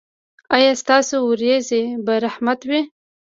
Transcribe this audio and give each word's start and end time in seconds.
ایا 0.55 0.71
ستاسو 0.81 1.15
ورېځې 1.29 1.81
به 2.05 2.13
رحمت 2.25 2.59
وي؟ 2.69 2.81